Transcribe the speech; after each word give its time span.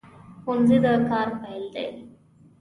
ښوونځی 0.43 0.77
د 0.83 0.85
کار 1.09 1.27
پیل 1.41 1.63
دی 1.73 1.87